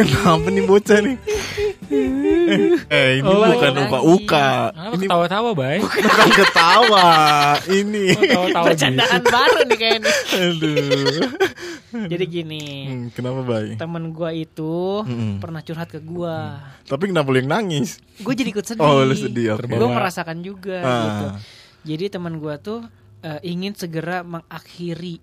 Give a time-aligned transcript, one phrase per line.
[0.00, 1.16] Kenapa nih bocah nih?
[2.88, 4.48] eh ini Oh, bukan uka uka.
[4.70, 5.78] Ah, Ini ketawa-tawa, Bay.
[5.82, 7.08] bukan ketawa.
[7.66, 8.04] Ini.
[8.10, 10.10] Oh, Ketawa-tawa Bercandaan baru nih kayaknya.
[10.30, 11.20] Aduh.
[11.90, 13.74] Jadi gini, Hmm, kenapa bay?
[13.74, 15.38] temen gua itu Mm-mm.
[15.38, 16.62] pernah curhat ke gua.
[16.84, 17.98] Tapi kenapa lu yang nangis?
[18.16, 18.80] Gue jadi ikut sedih.
[18.80, 19.58] Oh lu sedih.
[19.58, 19.74] Terbawa.
[19.76, 21.02] Gue merasakan juga Ah.
[21.02, 21.26] gitu.
[21.86, 22.86] Jadi teman gua tuh
[23.20, 25.18] eh, ingin segera mengakhiri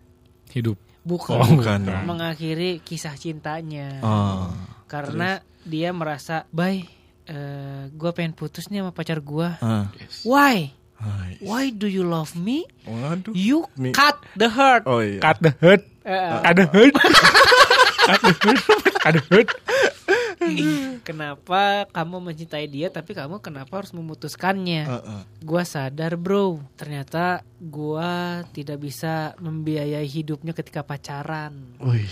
[0.50, 0.76] Hidup.
[1.02, 1.88] bukan, Oh, bukan.
[2.04, 4.04] mengakhiri kisah cintanya.
[4.04, 4.52] Ah.
[4.88, 6.88] Karena dia merasa, "Bay,
[7.28, 9.60] eh gue pengen putus nih sama pacar gua.
[9.60, 9.92] Ah.
[10.24, 10.72] Why?
[10.98, 11.38] Hai.
[11.44, 12.66] Why do you love me?
[12.88, 13.36] Waduh.
[13.36, 15.22] You Mi- cut the heart." Oh iya.
[15.22, 15.84] Cut the hurt.
[16.08, 16.16] Eh,
[16.48, 16.94] Cut the hurt.
[18.08, 18.60] Cut the hurt.
[19.04, 19.50] Cut the hurt.
[21.04, 24.84] kenapa kamu mencintai dia tapi kamu kenapa harus memutuskannya?
[24.88, 25.22] Heeh.
[25.44, 31.76] Gua sadar bro, ternyata gua tidak bisa membiayai hidupnya ketika pacaran.
[31.84, 32.08] Wih.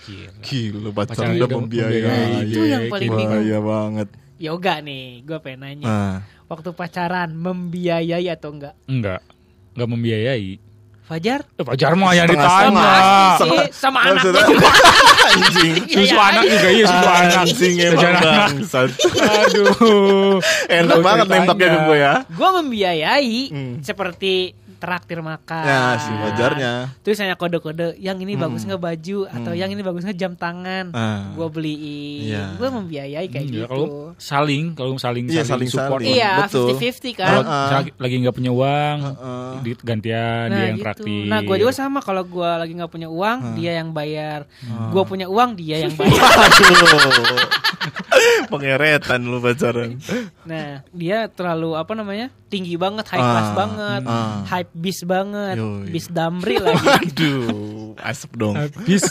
[0.00, 0.32] Gila.
[0.40, 2.46] Gila Pacaran pacaran udah membiayai.
[2.46, 3.30] Itu yang paling bingung.
[3.36, 4.08] Bahaya banget.
[4.36, 5.84] Yoga nih, gua pengen nanya.
[5.84, 6.16] Nah.
[6.46, 8.74] Waktu pacaran membiayai atau enggak?
[8.84, 9.20] Enggak.
[9.72, 10.52] Enggak membiayai.
[11.04, 11.42] Fajar?
[11.58, 12.54] Eh, Pacar mah yang ditanya.
[12.62, 12.78] Sama
[13.34, 14.70] Maksudnya- anaknya juga.
[15.30, 15.74] Anjing.
[15.86, 17.34] Susu anak juga iya susu anak.
[17.36, 18.22] Anjing emang anak.
[18.22, 18.90] bangsat.
[19.18, 20.38] Aduh.
[20.78, 22.14] Enak banget nembaknya gue ya.
[22.30, 23.74] Gua membiayai Hmm.
[23.82, 25.62] seperti traktir makan.
[25.62, 26.72] Ya sih wajarnya.
[27.04, 28.48] Terus hanya kode-kode yang ini Hmm.
[28.48, 29.60] bagus nggak baju atau Hmm.
[29.60, 30.90] yang ini bagus nggak jam tangan.
[30.90, 31.30] Ah.
[31.32, 32.26] Gua beliin.
[32.26, 32.56] Iya.
[32.56, 33.60] Gua membiayai kayak Hmm, gitu.
[33.60, 36.00] ya, kalau saling, kalau saling Iya, saling, saling- support.
[36.00, 36.72] Iya, Betul.
[36.72, 37.44] 50-50 Kalau kan.
[37.44, 37.60] Ah.
[37.62, 39.50] misalnya lagi nggak punya uang, Heeh.
[39.60, 41.24] di gantian dia yang traktir.
[41.26, 43.54] Nah, gue juga sama kalau gue lagi nggak punya uang, Ah.
[43.54, 44.48] dia yang bayar.
[44.64, 44.88] Ah.
[44.88, 46.24] Gue punya uang, dia yang bayar.
[48.50, 49.96] Pengeretan lu pacaran.
[50.42, 52.28] nah, dia terlalu apa namanya?
[52.46, 53.56] Tinggi banget, high class Ah.
[53.56, 54.42] banget, Ah.
[54.48, 55.86] hype bis banget, Yoi.
[55.86, 56.82] bis damri lagi.
[56.82, 58.54] Aduh, asap dong.
[58.54, 59.06] Habis.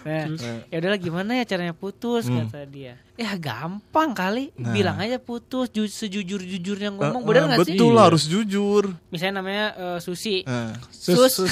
[0.00, 0.24] Nah,
[0.66, 2.48] ya udahlah gimana ya caranya putus Hmm.
[2.48, 2.96] kata dia.
[3.14, 4.72] Ya gampang kali, Nah.
[4.72, 7.22] bilang aja putus ju- sejujur-jujurnya ngomong.
[7.22, 7.76] Eh, Bener eh, nggak sih?
[7.76, 8.84] Betul harus jujur.
[9.08, 10.42] Misalnya namanya eh, Susi.
[10.42, 10.72] Nah.
[10.88, 11.44] Sus.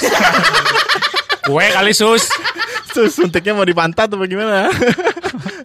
[1.45, 2.27] Kue kali sus.
[2.89, 4.67] Terus suntiknya mau dipantat atau gimana?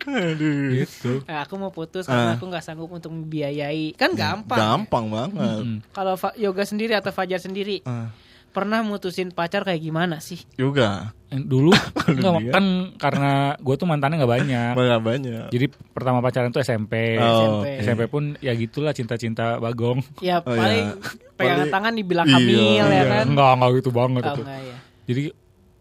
[0.04, 0.74] Aduh.
[0.74, 1.12] gitu.
[1.22, 2.36] Eh, aku mau putus karena Ah.
[2.36, 3.94] aku nggak sanggup untuk membiayai.
[3.94, 4.58] Kan gampang.
[4.58, 5.62] Gampang banget.
[5.62, 5.76] Mm.
[5.88, 8.10] Kalau Yoga sendiri atau Fajar sendiri Ah,
[8.48, 10.42] pernah mutusin pacar kayak gimana sih?
[10.52, 11.14] juga.
[11.26, 11.72] Yang Dulu
[12.12, 12.64] enggak, kan
[12.96, 14.72] karena gue tuh mantannya nggak banyak.
[14.78, 15.46] Banyak banyak.
[15.48, 17.16] Jadi pertama pacaran tuh SMP.
[17.16, 17.66] Oh, SMP.
[17.82, 20.04] SMP pun ya gitulah cinta-cinta bagong.
[20.20, 21.00] Ya Oh, paling iya.
[21.34, 23.02] pegangan Paling- tangan dibilang Iya, hamil ya iya.
[23.08, 23.24] kan?
[23.26, 24.42] Enggak, enggak gitu banget Oh, itu.
[24.42, 24.76] enggak ya.
[25.02, 25.22] Jadi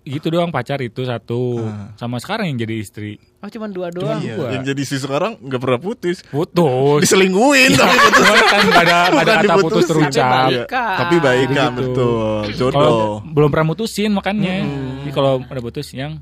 [0.01, 1.61] gitu doang pacar itu satu.
[1.61, 1.93] Ah.
[1.95, 3.21] Sama sekarang yang jadi istri.
[3.37, 4.17] Oh cuma dua doang.
[4.17, 4.47] Iya, Dua.
[4.49, 6.21] yang jadi si sekarang nggak pernah putus.
[6.23, 6.99] Putus.
[7.01, 8.25] Diselingkuhin tapi putus.
[8.43, 10.49] Kan nggak ada ada kata putus terucap.
[10.67, 11.21] Tapi Iya.
[11.21, 11.81] Baik kan Gitu.
[11.83, 12.41] betul.
[12.53, 13.21] Jodoh.
[13.23, 14.61] belum pernah mutusin makanya.
[14.61, 15.05] Hmm.
[15.05, 16.17] Jadi kalau udah putus yang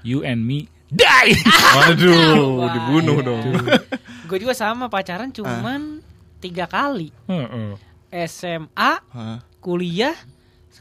[0.00, 1.36] you and me die.
[1.76, 3.28] Waduh, Wah, dibunuh iya.
[3.28, 3.40] dong.
[4.24, 6.00] Gue juga sama pacaran cuman
[6.38, 7.12] tiga kali.
[7.26, 7.76] Heeh.
[8.24, 9.44] SMA, Hah?
[9.60, 10.16] kuliah,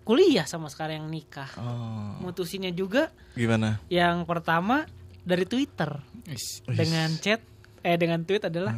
[0.01, 1.49] kuliah sama sekarang yang nikah.
[1.55, 3.79] Oh, Mutusinnya juga gimana?
[3.87, 4.87] yang pertama
[5.21, 6.75] dari Twitter Is- Wih.
[6.75, 7.39] dengan chat
[7.81, 8.49] eh dengan tweet Ah.
[8.49, 8.73] adalah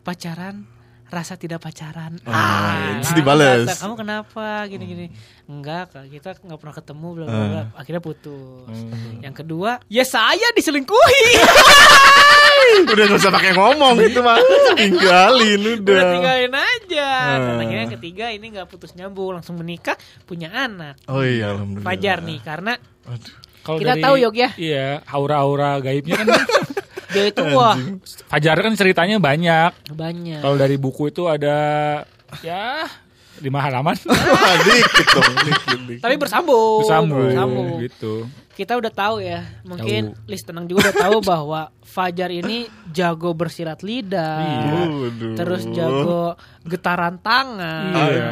[0.00, 0.66] pacaran
[1.06, 2.14] rasa tidak pacaran.
[2.22, 2.30] Oh.
[2.30, 3.66] Terus nah, dibales.
[3.66, 5.10] kata, Kamu kenapa gini-gini?
[5.44, 7.48] Enggak, Kak, kita nggak pernah ketemu bla bla Ah.
[7.50, 7.62] bla.
[7.74, 8.70] Akhirnya putus.
[8.70, 9.18] Hmm.
[9.18, 11.22] Yang kedua, ya saya diselingkuhi.
[12.86, 14.38] udah gak usah pakai ngomong itu mah.
[14.74, 15.94] Tinggalin udah.
[15.94, 17.10] Udah tinggalin aja.
[17.36, 17.60] Dan Ah.
[17.60, 19.94] akhirnya yang ketiga ini nggak putus nyambung, langsung menikah,
[20.24, 20.96] punya anak.
[21.06, 21.86] Oh iya, alhamdulillah.
[21.86, 22.72] Fajar nih, karena
[23.02, 23.34] Aduh.
[23.60, 24.50] Kalau Kita dari- tahu, Yok, ya?
[24.56, 26.26] Iya, aura-aura gaibnya kan
[27.12, 27.76] dia itu wah
[28.26, 29.72] Fajar kan ceritanya banyak.
[29.90, 30.40] banyak.
[30.40, 31.58] Kalau dari buku itu ada
[32.40, 32.88] ya
[33.40, 33.96] lima halaman.
[34.66, 36.02] Dikit dong, dikit, dikit.
[36.04, 36.84] Tapi bersambung.
[36.84, 37.68] Bersambung bersambung.
[37.80, 38.14] gitu.
[38.50, 40.28] Kita udah tahu ya, mungkin Tahu.
[40.28, 44.36] list tenang juga udah tahu bahwa Fajar ini jago bersilat lidah.
[44.38, 44.82] Iya.
[44.86, 45.34] Aduh.
[45.34, 47.90] Terus jago getaran tangan.
[47.90, 48.28] Iya.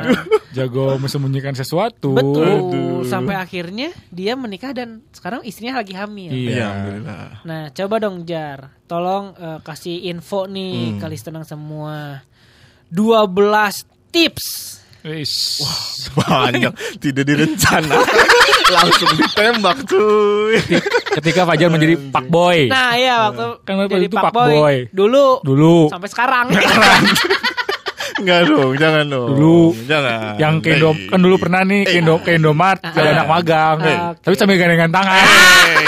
[0.55, 2.13] Jago menyembunyikan sesuatu.
[2.15, 2.45] Betul.
[2.45, 3.03] Aduh.
[3.03, 6.31] Sampai akhirnya dia menikah dan sekarang istrinya lagi hamil.
[6.31, 6.51] Iya.
[6.53, 7.25] Iya, alhamdulillah.
[7.43, 10.99] Nah, coba dong Jar, tolong eh, kasih info nih Hmm.
[11.01, 12.23] kali tenang semua.
[12.93, 14.78] 12 tips.
[15.01, 15.63] Wis.
[16.11, 18.27] Banyak tidak direncanakan
[18.75, 20.59] langsung ditembak cuy.
[21.15, 22.67] Ketika Fajar menjadi pak boy.
[22.67, 24.77] Nah, iya waktu Kan waktu jadi itu Pak Pak Boy.
[24.91, 26.47] dulu Dulu sampai sekarang.
[28.19, 29.29] Enggak dong, jangan dong.
[29.33, 29.59] Dulu.
[29.85, 30.35] jangan.
[30.37, 31.07] yang ke Indo, Hey.
[31.07, 32.91] kan dulu pernah nih ke Indo ke Indomaret Ah.
[32.91, 33.77] jadi anak magang.
[33.79, 34.21] Ah, oke.
[34.21, 35.15] Tapi sambil gandengan tangan.
[35.15, 35.87] Hey,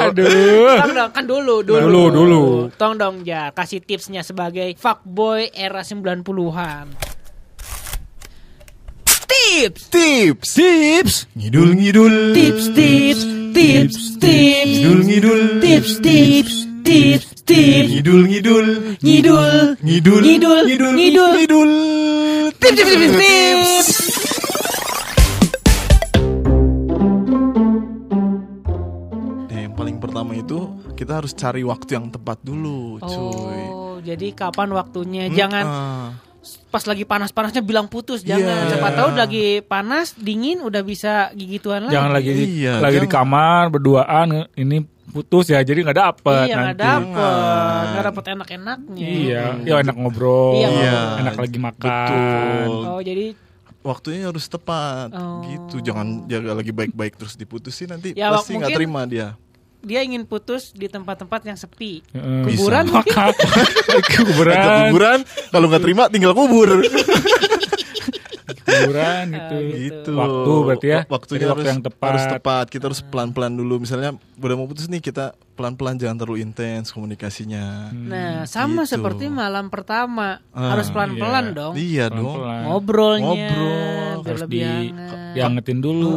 [0.00, 0.08] aduh.
[0.08, 0.74] Aduh.
[0.80, 1.80] Tong dong, kan dulu, dulu.
[1.82, 2.42] Dulu, dulu.
[2.74, 7.13] Tong dong Jar, kasih tipsnya sebagai fuckboy era 90-an.
[9.28, 10.48] Tips, Tips.
[10.54, 11.14] Tips.
[11.36, 12.14] Ngidul ngidul.
[12.34, 13.20] tips, tips,
[13.54, 15.40] tips, tips, Ngidul ngidul.
[15.62, 16.54] tips, tips,
[16.84, 18.66] tit tit Ngidul ngidul
[19.00, 21.30] ngidul ngidul Ngidul, ngidul ngidul.
[21.32, 21.70] ngidul
[22.60, 23.80] tips tips tips tips
[29.44, 30.58] Nah, yang paling pertama itu
[30.94, 33.60] kita harus cari waktu yang tepat dulu, cuy.
[33.66, 35.64] oh jadi kapan waktunya jangan.
[36.66, 38.70] Pas lagi panas-panasnya bilang putus jangan Iya.
[38.70, 43.06] siapa tahu lagi panas dingin udah bisa gigituan lagi Jangan lagi di, Iya, lagi di
[43.06, 43.16] jangan.
[43.20, 44.76] kamar berduaan ini
[45.06, 46.82] putus ya jadi nggak dapet iya nggak nanti.
[46.82, 50.98] dapet nggak dapet enak-enaknya Iya, ya enak ngobrol, Iya, Iya.
[51.20, 52.08] enak lagi makan.
[52.66, 52.82] Betul.
[52.84, 53.26] oh jadi
[53.84, 55.44] Waktunya harus tepat, Oh.
[55.44, 55.84] gitu.
[55.84, 59.36] Jangan jaga lagi baik-baik terus diputusin nanti Ya, pasti nggak terima dia.
[59.84, 62.42] Dia ingin putus di tempat-tempat yang sepi Heeh.
[62.44, 62.56] Bisa.
[62.58, 63.32] kuburan mungkin Maka
[64.14, 64.56] kuburan,
[64.88, 66.68] kuburan, kalau nggak terima tinggal kubur.
[68.64, 69.56] kuburan gitu.
[69.72, 70.10] gitu.
[70.14, 71.00] Waktu berarti ya.
[71.06, 72.08] Waktunya Jadi harus, waktu yang tepat.
[72.10, 72.64] harus tepat.
[72.68, 73.74] Kita harus pelan-pelan dulu.
[73.78, 77.94] Misalnya udah mau putus nih kita pelan-pelan jangan terlalu intens komunikasinya.
[77.94, 78.98] nah sama Gitu.
[78.98, 81.54] seperti malam pertama Ah, harus pelan-pelan iya.
[81.54, 82.34] dong Iya dong.
[82.34, 82.60] Pelan-pelan.
[82.64, 84.03] ngobrolnya Ngobrol.
[84.24, 84.88] Biar Harus lebih di
[85.34, 86.16] diangetin dulu,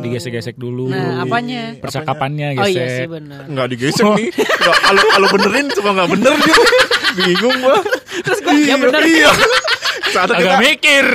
[0.00, 0.88] digesek-gesek dulu.
[0.88, 1.76] Nah, apanya?
[1.76, 2.72] Percakapannya oh gesek.
[2.72, 4.28] iya sih benar Nggak digesek nih.
[4.32, 6.62] Nggak, Kalau kalau benerin cuma nggak bener gitu.
[7.20, 7.76] Bingung gua.
[8.20, 9.30] terus gue ya benar Iya.
[10.10, 11.06] Saat Agak kita mikir.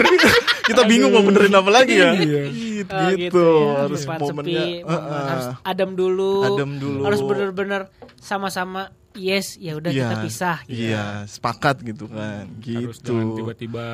[0.66, 2.12] kita bingung mau benerin apa lagi ya.
[2.13, 2.44] Iya.
[2.48, 3.44] Gitu, Oh, gitu.
[3.44, 3.74] ya.
[3.81, 5.24] Harus Tempat momennya sepi, uh, uh.
[5.25, 7.00] harus adem dulu Adem dulu.
[7.01, 7.81] harus bener-bener
[8.18, 8.81] sama-sama
[9.13, 10.92] yes ya udah kita pisah gitu.
[10.92, 12.46] Iya, sepakat gitu kan.
[12.51, 13.10] Harus Gitu.
[13.10, 13.86] jangan tiba-tiba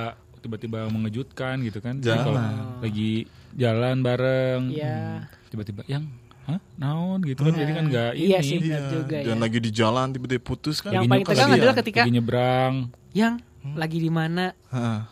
[0.41, 1.97] tiba-tiba mengejutkan gitu kan.
[1.97, 2.25] Jadi Jangan.
[2.25, 2.41] kalau
[2.81, 3.11] lagi
[3.53, 4.97] jalan bareng, Iya.
[5.21, 6.03] hmm, tiba-tiba yang
[6.41, 7.53] hah naon gitu kan.
[7.53, 8.25] Jadi kan nggak ini.
[8.27, 8.57] Iya sih.
[8.59, 9.23] Benar juga ya.
[9.29, 10.91] Jangan lagi di jalan tiba-tiba putus kan.
[10.91, 11.57] yang Lagi paling tegang dia.
[11.61, 12.73] adalah ketika Lagi nyebrang.
[13.11, 14.49] yang lagi di mana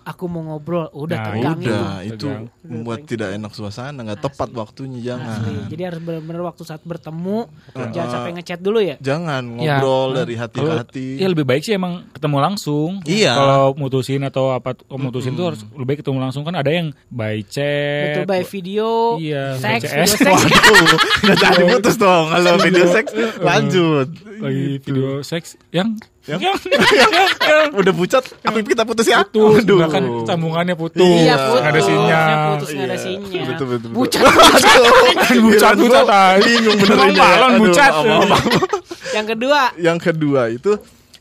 [0.01, 2.44] aku mau ngobrol udah Nah, tegang itu Udah, itu Tegang.
[2.63, 5.38] membuat tidak enak suasana, nggak tepat waktunya jangan.
[5.38, 5.54] Asli.
[5.69, 9.78] jadi harus benar-benar waktu saat bertemu Uh, jangan uh, sampai ngechat dulu ya Jangan Ya.
[9.78, 11.07] ngobrol dari hati ke hati.
[11.16, 12.92] ya lebih baik sih emang ketemu langsung.
[13.04, 13.34] Iya.
[13.34, 17.44] Kalau mutusin atau apa mutusin tuh harus lebih baik ketemu langsung kan ada yang by
[17.44, 18.16] chat.
[18.16, 20.88] betul by video Iya, seks video seks Waduh,
[21.22, 22.25] nggak jadi putus dong.
[22.30, 23.10] Kalau video seks
[23.40, 24.07] lanjut.
[24.40, 25.94] lagi video seks yang
[26.30, 27.12] Yang- yang, yang,
[27.42, 29.26] yang, Udah pucat, apa kita putus ya?
[29.26, 29.78] putus, Aduh.
[29.81, 32.46] bahkan sambungannya putus, Iya putus, nggak ada sinyal.
[32.54, 33.46] Putus ada Iya, sinyal.
[33.48, 33.92] betul, betul, betul.
[33.92, 34.22] Bucat.
[34.22, 36.40] Aduh, Bucat, gila, bucat, gua ay.
[36.40, 37.92] Bingung benerin Emang balon bucat.
[39.10, 40.72] Yang kedua, Yang kedua itu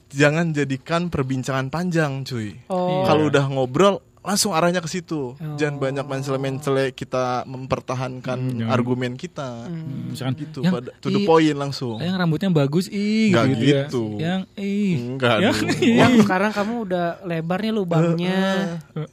[0.09, 2.57] jangan jadikan perbincangan panjang, cuy.
[2.69, 5.33] oh, Kalau udah ngobrol langsung arahnya ke situ.
[5.33, 5.57] Oh.
[5.57, 8.69] Jangan banyak mencele-mencele kita mempertahankan jangan.
[8.69, 9.65] argumen kita.
[9.65, 10.13] Hmm.
[10.13, 11.97] Misalkan Gitu, yang, pada to the point langsung.
[11.97, 13.81] yang rambutnya bagus ih Nggak gitu, ya.
[13.83, 14.03] gitu.
[14.17, 18.45] Yang ih Enggak yang, yang sekarang kamu udah lebar nih lubangnya.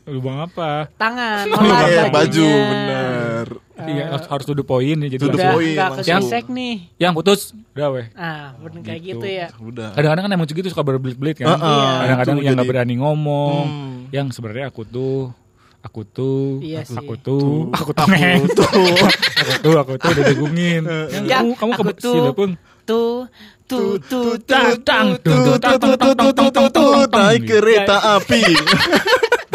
[0.05, 0.91] lubang apa?
[0.93, 3.47] Tangan, Iya, olahraga baju bener.
[3.77, 6.07] Iya harus harus to the point ya jadi To the point, langsung.
[6.21, 6.75] kesek nih.
[6.97, 8.07] yang putus udah weh.
[8.13, 9.19] Ah, bener kayak Gitu.
[9.19, 9.47] gitu ya.
[9.57, 9.91] Udah.
[9.91, 11.47] Kadang-kadang kan emang gitu suka berbelit-belit kan.
[11.49, 11.91] Heeh, Iya.
[11.99, 13.63] Kadang-kadang yang nggak berani ngomong.
[13.65, 13.94] Hmm.
[14.15, 15.35] Yang sebenarnya aku tuh
[15.83, 17.19] aku tuh Iya aku, sih.
[17.19, 18.95] tuh aku tuh Aku tuh.
[19.35, 20.83] aku tuh aku tuh udah digungin.
[20.87, 22.13] Yang Ya, kamu kamu aku ke tuh.
[22.15, 22.49] sini pun
[22.85, 23.25] Tuh,
[23.65, 26.69] tuh, tuh, tuh, tang, tang, tuh, tuh, tuh, tang, Tuh, tuh, tuh, tuh, tuh, tuh,
[26.69, 28.41] tuh, naik kereta api.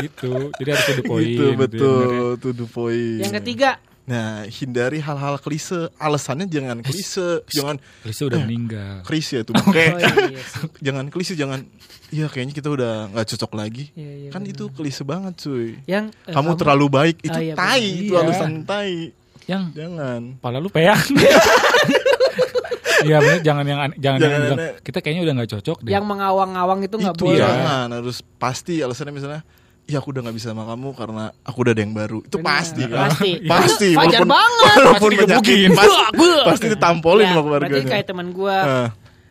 [0.02, 0.50] gitu.
[0.52, 1.26] Jadi harus to the point.
[1.30, 1.61] Gitu gitu ya, bener ya.
[1.62, 3.20] betul, to the point.
[3.23, 3.70] Yang ketiga,
[4.02, 5.87] Nah, hindari hal-hal klise.
[5.95, 8.95] Alasannya jangan klise, jangan Lisa udah meninggal.
[9.02, 9.52] klise itu.
[9.54, 10.66] oh Kayak iya sih.
[10.87, 11.62] jangan klise, jangan
[12.11, 13.95] Iya kayaknya kita udah nggak cocok lagi.
[13.95, 14.50] Iya, iya, kan benar.
[14.50, 15.78] itu klise banget cuy.
[15.85, 18.00] Yang eh, Kamu terlalu baik itu Oh, iya, tai benar.
[18.00, 18.21] itu Iya.
[18.21, 18.95] alasan tai.
[19.47, 20.21] Yang Jangan.
[20.38, 20.99] pala lu peang.
[23.00, 25.90] Iya bener jangan yang an- jangan, Jangan yang bilang, kita kayaknya udah nggak cocok deh.
[25.90, 27.38] yang mengawang-awang itu nggak itu boleh.
[27.38, 27.49] ya.
[27.49, 29.40] jangan harus pasti alasannya misalnya
[29.90, 32.47] ya aku udah nggak bisa sama kamu karena aku udah ada yang baru itu Benar.
[32.49, 33.30] pasti kan Pasti.
[33.52, 34.64] pasti Fajar walaupun banget.
[34.73, 35.68] walaupun Pasti digebukin.
[35.73, 38.88] pasti, pasti ditampolin Ya, sama berarti keluarganya kayak teman gua Eh,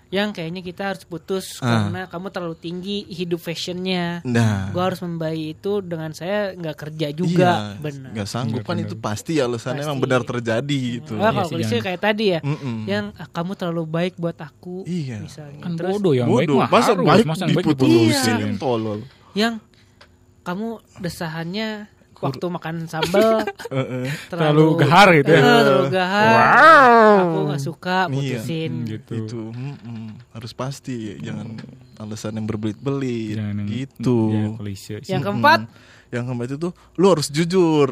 [0.09, 1.85] yang kayaknya kita harus putus Ah.
[1.85, 4.25] karena kamu terlalu tinggi hidup fashionnya.
[4.25, 8.09] nah Gua harus membayi itu dengan saya nggak kerja juga, iya, benar.
[8.11, 8.87] nggak sanggup Iya, kan benar.
[8.87, 10.05] itu pasti alasannya emang Pasti.
[10.07, 11.85] benar terjadi gitu Iya kalau sih, klise jangan.
[11.85, 12.77] kayak tadi ya, Mm-mm.
[12.85, 15.17] yang ah, kamu terlalu baik buat aku, Iya.
[15.21, 15.59] misalnya.
[15.59, 18.57] kan Terus bodoh yang baik bodoh mah masa harus baik masa yang baik diputusin diputusin.
[18.57, 18.99] tolol
[19.31, 19.53] yang
[20.49, 21.85] kamu desahannya
[22.19, 24.11] waktu makan sambal Heeh.
[24.27, 25.39] Terlalu gahar gitu ya.
[25.39, 26.27] Eh, terlalu gahar.
[26.27, 27.15] Wow.
[27.23, 28.11] Aku nggak suka Iya.
[28.11, 28.71] putusin.
[28.75, 29.11] Hmm, gitu.
[29.15, 30.07] itu mm-mm.
[30.35, 31.55] harus pasti jangan
[31.95, 34.99] alasan yang berbelit-belit yang gitu ya, sih.
[35.07, 35.71] Yang keempat, Mm.
[36.11, 37.89] yang keempat itu lu harus jujur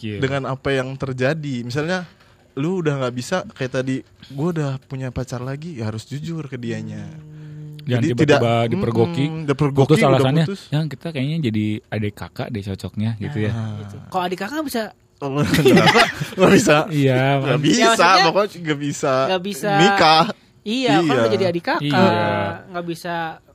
[0.00, 2.04] dengan apa yang terjadi misalnya
[2.52, 3.96] lu udah nggak bisa kayak tadi
[4.28, 7.06] gue udah punya pacar lagi ya harus jujur ke dianya
[7.88, 9.24] Jangan Jadi tiba-tiba tidak- dipergoki.
[9.26, 10.60] Mm-mm, dipergoki, putus udah alasannya, putus.
[10.68, 13.50] yang kita kayaknya jadi adik kakak deh cocoknya gitu ya.
[13.50, 13.80] Ah.
[13.80, 13.96] gitu.
[14.08, 14.82] kalau adik kakak bisa
[16.36, 17.60] nggak bisa Iya, nggak kan.
[17.60, 20.24] bisa Ya, pokoknya nggak bisa nggak bisa nikah
[20.60, 21.14] Iya, kan Iya.
[21.16, 21.80] udah jadi adik kakak.
[21.82, 22.06] Iya.
[22.68, 23.14] Nggak bisa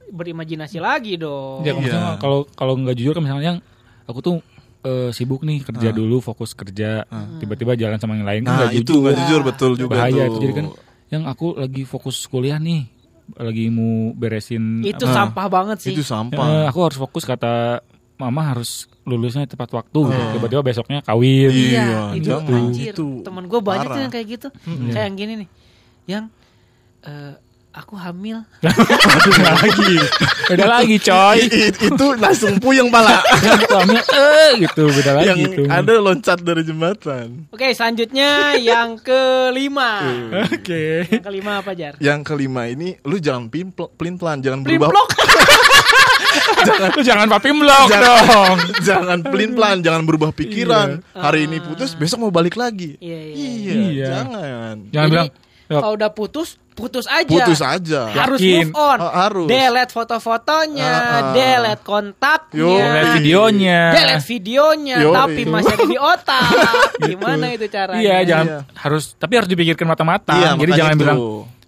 [0.10, 1.62] berimajinasi lagi dong.
[1.62, 2.18] Ya, maksudnya Iya.
[2.18, 3.60] kalau kalau nggak jujur kan misalnya yang
[4.04, 4.36] aku tuh
[4.82, 7.06] eh, sibuk nih kerja dulu fokus kerja
[7.38, 10.24] tiba-tiba jalan sama yang lain kan Nah, nggak itu jujur nggak jujur betul juga bahaya
[10.24, 10.28] tuh.
[10.28, 10.66] itu jadi kan
[11.08, 12.90] yang aku lagi fokus kuliah nih
[13.34, 15.92] lagi mau beresin Itu apa, sampah banget sih.
[15.92, 16.68] itu eh, sampah.
[16.68, 17.80] aku harus fokus kata
[18.13, 20.24] mama harus lulusnya tepat waktu gitu.
[20.34, 22.60] tiba-tiba besoknya kawin Iya, Iya, itu jangan.
[22.70, 22.94] anjir.
[22.94, 24.48] Itu Temen gue banyak tuh yang kayak gitu.
[24.89, 25.50] Kayak yang gini nih.
[26.06, 26.24] Yang
[27.03, 27.34] eh,
[27.74, 28.46] aku hamil.
[29.25, 29.94] beda lagi
[30.46, 33.18] beda lagi coy I- i- itu langsung puyeng pala.
[33.36, 37.50] yang suaminya eh gitu beda lagi yang gitu ada loncat dari jembatan.
[37.50, 40.06] Oke, selanjutnya yang kelima.
[40.46, 41.98] oke yang kelima apa Jar?
[41.98, 45.10] Yang kelima ini lu jangan pelin pelan, jangan berubah Primplok.
[46.94, 48.03] lu jangan papi blok Jangan.
[48.24, 51.01] dong jangan pelin pelan, jangan berubah pikiran.
[51.12, 52.96] Hari ini putus, besok mau balik lagi.
[52.98, 53.34] Iya, iya.
[53.34, 54.06] Iya, Iya.
[54.08, 54.75] jangan.
[54.89, 55.30] jangan Jadi, bilang
[55.74, 57.25] "Yok, Kalau udah putus, putus aja.
[57.27, 58.01] Putus aja.
[58.08, 58.70] Harus Yakin.
[58.70, 58.98] move on.
[58.98, 59.46] Oh, harus.
[59.46, 61.22] Delete foto-fotonya, Ah, ah.
[61.32, 65.50] delete kontaknya, Yo, lihat videonya delete videonya, Yo, tapi iya.
[65.50, 66.42] masih ada di otak.
[67.10, 68.00] Gimana itu caranya?
[68.00, 68.60] Iya, jangan Iya.
[68.75, 70.38] harus tapi harus dipikirkan matang-matang.
[70.38, 71.01] Iya, Jadi jangan itu.
[71.01, 71.18] bilang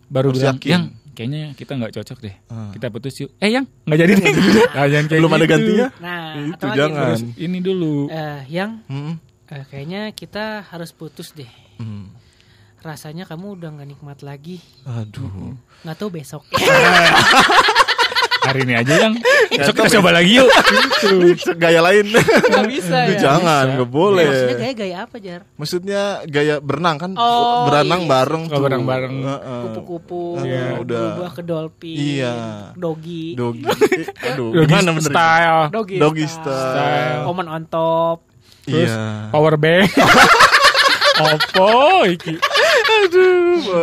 [0.05, 0.69] baru Harus bilang yakin.
[0.69, 2.35] yang kayaknya kita nggak cocok deh.
[2.47, 2.69] Ah.
[2.69, 3.29] Kita putus yuk.
[3.37, 4.25] Eh, yang nggak jadi deh.
[4.75, 5.51] Nah, jangan kayak Belum ada gitu.
[5.51, 5.87] gantinya?
[5.97, 7.05] Nah, Itu jangan.
[7.07, 7.93] Terus ini dulu.
[8.07, 9.15] eh, yang Hmm.
[9.45, 11.47] eh, kayaknya kita harus putus deh.
[11.77, 12.11] Hmm.
[12.85, 14.61] Rasanya kamu udah nggak nikmat lagi.
[14.85, 15.57] Aduh.
[15.81, 16.45] Nggak tahu besok.
[18.45, 19.17] Hari ini aja yang
[19.49, 20.45] besok kita coba lagi yuk.
[21.57, 22.13] Gaya lain.
[22.13, 23.17] Nggak bisa ya.
[23.17, 24.29] jangan, nggak boleh.
[24.29, 25.41] Maksudnya gaya-gaya apa Jar?
[25.57, 27.11] Maksudnya gaya berenang kan?
[27.17, 28.09] Oh, berenang iya.
[28.13, 28.61] bareng Oh, tuh.
[28.61, 29.15] bareng-bareng.
[29.17, 29.61] Heeh.
[29.65, 31.01] Kupu-kupu, Iya, udah.
[31.09, 32.33] berubah ke dolphin, Iya.
[32.77, 33.65] doggy, Doggy.
[34.21, 35.01] Eh, Aduh, gimana bener?
[35.01, 35.61] style.
[35.73, 36.53] doggy, Doggy style.
[36.69, 37.21] style.
[37.25, 38.29] Woman on top.
[38.61, 39.33] Terus Iya.
[39.33, 39.89] power bank.
[41.25, 41.71] Opo
[42.05, 42.37] iki.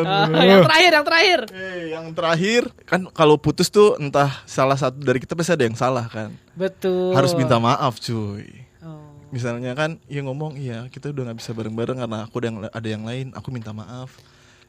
[0.03, 1.41] Ah, yang terakhir, yang terakhir.
[1.51, 5.77] Eh, yang terakhir kan kalau putus tuh entah salah satu dari kita pasti ada yang
[5.77, 6.33] salah kan.
[6.55, 7.13] Betul.
[7.13, 8.47] Harus minta maaf, cuy.
[8.81, 9.13] Oh.
[9.31, 12.89] Misalnya kan ya ngomong iya kita udah nggak bisa bareng-bareng karena aku ada yang ada
[12.89, 14.13] yang lain, aku minta maaf.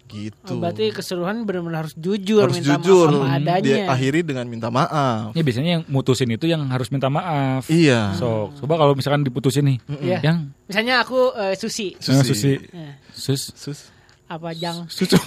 [0.03, 0.51] Gitu.
[0.51, 3.07] Oh, berarti keseluruhan benar-benar harus jujur, harus minta jujur.
[3.07, 3.63] maaf sama adanya.
[3.63, 5.31] Dia akhiri dengan minta maaf.
[5.31, 7.71] Ya biasanya yang mutusin itu yang harus minta maaf.
[7.71, 8.11] Iya.
[8.19, 10.19] So, coba kalau misalkan diputusin nih, Iya.
[10.21, 13.92] yang Misalnya aku eh, Susi, Susi, Susi, Eh, sus, Sus.
[14.33, 15.17] Apa Jang, susu,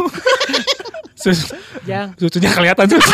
[1.22, 3.12] sus, Jang, susunya kelihatan susu.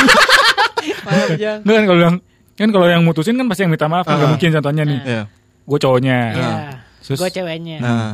[1.07, 1.61] maaf Jang.
[1.63, 2.17] Nggak kan kalau yang
[2.53, 4.33] kan kalau yang mutusin kan pasti yang minta maaf, kan nggak Ah.
[4.33, 5.23] mungkin contohnya nih, Iya.
[5.63, 6.53] gue cowoknya, Iya.
[7.01, 7.19] Sus.
[7.19, 7.77] Gue ceweknya.
[7.79, 8.13] Nah,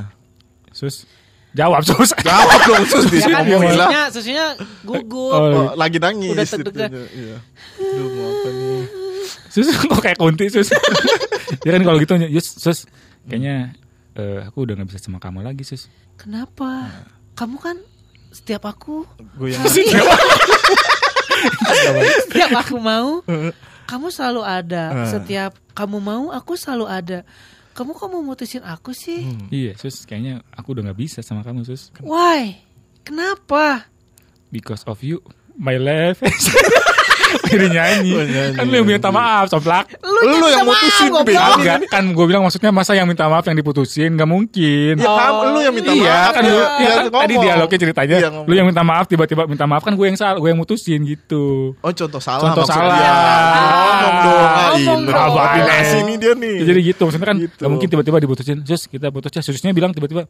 [0.70, 1.04] sus,
[1.52, 3.88] jawab sus, jawab dong sus di ya kan sini ngomongin lah.
[3.88, 4.46] susinya, susinya
[4.82, 5.30] gugup.
[5.30, 6.32] Oh, Oh, lagi nangis.
[6.32, 6.88] Udah deg-degan.
[6.88, 7.02] ceritanya.
[7.10, 7.36] Iya.
[7.78, 8.84] Aduh, mau apa nih?
[9.48, 10.68] sus kok kayak kunti sus.
[11.60, 12.88] ya kan kalau gitu, Yus, sus,
[13.24, 13.76] kayaknya
[14.14, 15.92] eh, aku udah nggak bisa sama kamu lagi sus.
[16.16, 16.88] Kenapa?
[17.38, 17.78] Kamu kan
[18.34, 19.06] setiap aku,
[19.38, 19.62] Gue yang
[22.26, 23.22] setiap aku mau,
[23.86, 25.06] kamu selalu ada.
[25.06, 25.14] Eh.
[25.14, 27.18] Setiap kamu mau, aku selalu ada.
[27.78, 29.22] Kamu kok mau mutusin aku sih?
[29.54, 31.94] Iya sus, kayaknya aku udah nggak bisa sama kamu sus.
[32.02, 32.58] Why?
[33.06, 33.86] Kenapa?
[34.50, 35.22] Because of you,
[35.54, 36.18] my life.
[37.48, 38.12] Jadi nyanyi.
[38.12, 38.54] Oh, nyanyi.
[38.54, 39.84] Kan lu yang minta maaf, soplak.
[39.98, 41.26] Lu yang mutusin, goblok.
[41.26, 41.58] Beb.
[41.58, 45.42] Enggak, kan gue bilang maksudnya masa yang minta maaf yang diputusin Gak mungkin Ya kamu
[45.48, 46.32] lu yang minta iya maaf.
[46.32, 47.44] kan lu dia iya kan tadi ngomong.
[47.44, 48.46] dialognya ceritanya Iya, ngomong.
[48.46, 51.74] lu yang minta maaf tiba-tiba minta maaf kan gue yang salah gue yang mutusin gitu
[51.78, 52.90] Oh contoh salah Contoh maksudnya.
[52.90, 53.98] salah.
[53.98, 54.38] Ngomong dong.
[54.38, 56.06] Ah, Ngomong ini dong.
[56.06, 56.54] nih dia nih.
[56.54, 57.58] Ya, jadi gitu maksudnya kan Gitu.
[57.58, 60.26] gak mungkin tiba-tiba diputusin Sus kita putus ya Susnya bilang tiba-tiba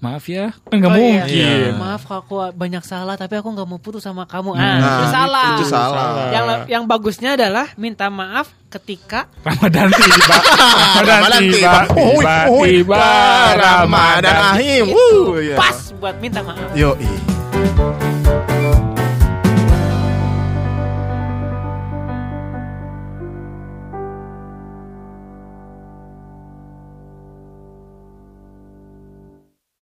[0.00, 1.20] maaf ya kan gak Oh, iya.
[1.20, 1.72] mungkin Iya.
[1.74, 4.56] Maaf kalau aku banyak salah tapi aku nggak mau putus sama kamu.
[4.56, 5.48] Nah, Ah, itu salah.
[5.52, 6.04] itu salah.
[6.30, 10.36] Yang yang bagusnya adalah minta maaf ketika Ramadan tiba
[10.98, 12.36] Ramadan Ramadan tiba tiba.
[12.48, 13.04] Tiba
[13.54, 14.82] Ramadan akhir.
[15.38, 15.56] iya.
[15.56, 16.72] pas buat minta maaf.
[16.72, 16.96] Yo,